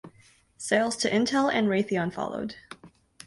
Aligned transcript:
Sales 0.57 0.97
to 0.97 1.07
Intel 1.11 1.53
and 1.53 1.67
Raytheon 1.67 2.11
followed. 2.11 2.55